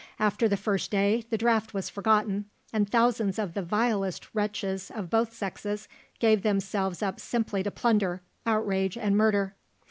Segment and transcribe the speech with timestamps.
[0.17, 5.11] After the first day the draft was forgotten, and thousands of the vilest wretches of
[5.11, 9.53] both sexes gave themselves up simply to plunder, outrage, and murder.